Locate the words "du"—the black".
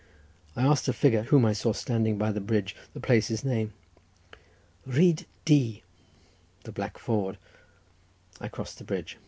5.45-6.97